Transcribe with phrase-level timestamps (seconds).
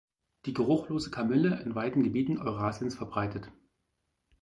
[0.47, 3.51] Die Geruchlose Kamille in weiten Gebieten Eurasiens verbreitet.